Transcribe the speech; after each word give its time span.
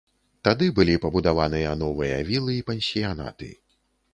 Тады 0.47 0.69
былі 0.77 0.95
пабудаваныя 1.03 1.75
новыя 1.83 2.17
вілы 2.31 2.57
і 2.61 2.65
пансіянаты. 2.71 3.51